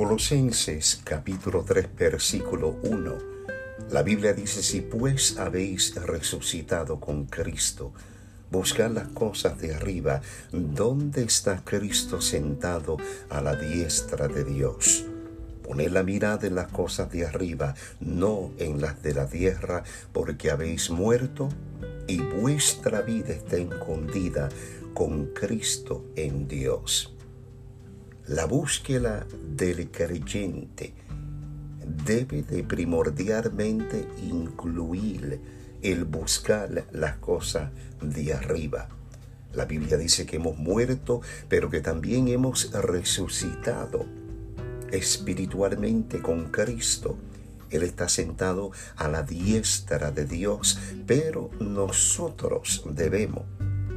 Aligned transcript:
Colosenses 0.00 0.98
capítulo 1.04 1.62
3 1.62 1.94
versículo 1.94 2.78
1. 2.84 3.18
La 3.90 4.02
Biblia 4.02 4.32
dice, 4.32 4.62
si 4.62 4.80
pues 4.80 5.36
habéis 5.36 5.94
resucitado 5.94 6.98
con 6.98 7.26
Cristo, 7.26 7.92
buscad 8.50 8.92
las 8.92 9.08
cosas 9.08 9.58
de 9.58 9.74
arriba, 9.74 10.22
donde 10.52 11.22
está 11.22 11.62
Cristo 11.62 12.22
sentado 12.22 12.96
a 13.28 13.42
la 13.42 13.56
diestra 13.56 14.26
de 14.26 14.42
Dios. 14.44 15.04
Poned 15.62 15.90
la 15.90 16.02
mirada 16.02 16.46
en 16.46 16.54
las 16.54 16.68
cosas 16.68 17.12
de 17.12 17.26
arriba, 17.26 17.74
no 18.00 18.52
en 18.56 18.80
las 18.80 19.02
de 19.02 19.12
la 19.12 19.26
tierra, 19.26 19.84
porque 20.14 20.50
habéis 20.50 20.88
muerto 20.88 21.50
y 22.06 22.22
vuestra 22.22 23.02
vida 23.02 23.34
está 23.34 23.58
escondida 23.58 24.48
con 24.94 25.26
Cristo 25.34 26.06
en 26.16 26.48
Dios. 26.48 27.19
La 28.30 28.44
búsqueda 28.44 29.26
del 29.56 29.90
creyente 29.90 30.94
debe 32.06 32.44
de 32.44 32.62
primordialmente 32.62 34.06
incluir 34.22 35.40
el 35.82 36.04
buscar 36.04 36.86
las 36.92 37.16
cosas 37.16 37.72
de 38.00 38.32
arriba. 38.32 38.88
La 39.52 39.64
Biblia 39.64 39.96
dice 39.96 40.26
que 40.26 40.36
hemos 40.36 40.56
muerto, 40.56 41.22
pero 41.48 41.70
que 41.70 41.80
también 41.80 42.28
hemos 42.28 42.70
resucitado 42.70 44.06
espiritualmente 44.92 46.22
con 46.22 46.52
Cristo. 46.52 47.16
Él 47.68 47.82
está 47.82 48.08
sentado 48.08 48.70
a 48.94 49.08
la 49.08 49.24
diestra 49.24 50.12
de 50.12 50.24
Dios, 50.24 50.78
pero 51.04 51.50
nosotros 51.58 52.84
debemos 52.88 53.42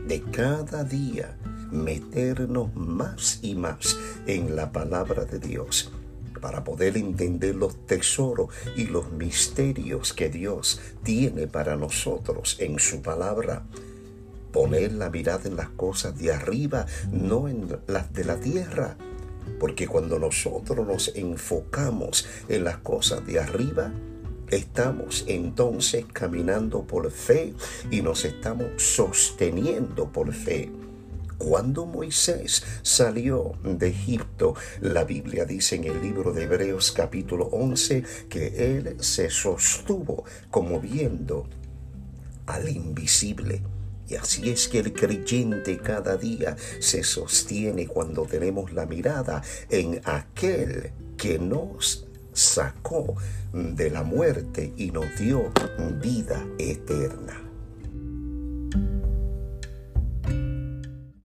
de 0.08 0.24
cada 0.24 0.84
día 0.84 1.38
meternos 1.74 2.74
más 2.76 3.40
y 3.42 3.56
más 3.56 3.98
en 4.28 4.56
la 4.56 4.72
palabra 4.72 5.26
de 5.26 5.40
Dios 5.40 5.92
para 6.44 6.66
poder 6.66 6.98
entender 6.98 7.56
los 7.56 7.86
tesoros 7.86 8.50
y 8.76 8.88
los 8.88 9.14
misterios 9.14 10.12
que 10.12 10.28
Dios 10.28 10.82
tiene 11.02 11.48
para 11.48 11.78
nosotros 11.78 12.58
en 12.60 12.80
su 12.80 13.02
palabra. 13.02 13.64
Poner 14.52 14.92
la 14.92 15.10
mirada 15.10 15.48
en 15.48 15.56
las 15.56 15.70
cosas 15.70 16.20
de 16.20 16.34
arriba, 16.34 16.86
no 17.14 17.48
en 17.48 17.80
las 17.88 18.12
de 18.12 18.26
la 18.26 18.42
tierra. 18.42 18.98
Porque 19.58 19.88
cuando 19.88 20.20
nosotros 20.20 20.86
nos 20.86 21.16
enfocamos 21.16 22.28
en 22.50 22.66
las 22.66 22.76
cosas 22.80 23.26
de 23.26 23.40
arriba, 23.40 23.94
estamos 24.52 25.24
entonces 25.28 26.06
caminando 26.12 26.84
por 26.84 27.10
fe 27.10 27.54
y 27.90 28.02
nos 28.02 28.26
estamos 28.26 28.68
sosteniendo 28.84 30.12
por 30.12 30.34
fe. 30.34 30.70
Cuando 31.38 31.86
Moisés 31.86 32.64
salió 32.82 33.54
de 33.64 33.90
Egipto, 33.90 34.56
la 34.82 35.04
Biblia 35.04 35.46
dice 35.46 35.76
en 35.76 35.86
el 35.86 36.02
libro 36.02 36.32
de 36.34 36.44
Hebreos 36.44 36.92
capítulo 36.92 37.46
11 37.46 38.04
que 38.30 38.78
él 38.78 38.98
se 39.00 39.30
sostuvo 39.30 40.24
como 40.50 40.80
viendo 40.80 41.48
al 42.46 42.70
invisible. 42.70 43.62
Y 44.08 44.16
así 44.16 44.50
es 44.50 44.68
que 44.68 44.80
el 44.80 44.94
creyente 44.94 45.78
cada 45.78 46.18
día 46.18 46.56
se 46.80 47.04
sostiene 47.04 47.88
cuando 47.88 48.24
tenemos 48.24 48.74
la 48.74 48.86
mirada 48.86 49.42
en 49.70 50.02
aquel 50.04 50.92
que 51.18 51.40
nos 51.40 52.08
sacó 52.34 53.16
de 53.54 53.90
la 53.90 54.04
muerte 54.04 54.74
y 54.78 54.92
nos 54.92 55.06
dio 55.18 55.52
vida 56.02 56.46
eterna. 56.58 57.53